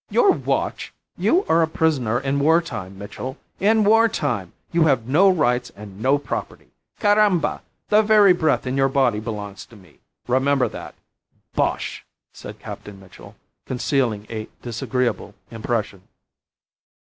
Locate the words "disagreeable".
14.63-15.35